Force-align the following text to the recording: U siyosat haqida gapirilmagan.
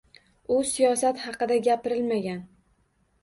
U 0.55 0.55
siyosat 0.69 1.19
haqida 1.25 1.57
gapirilmagan. 1.67 2.39